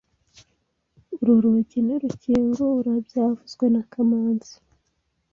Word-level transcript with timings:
Uru 1.19 1.33
rugi 1.43 1.77
ntirukingura 1.85 2.91
byavuzwe 3.07 3.65
na 3.73 3.81
kamanzi 3.91 4.55